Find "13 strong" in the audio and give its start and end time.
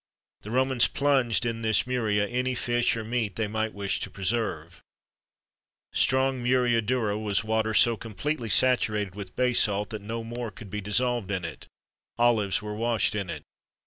5.91-6.41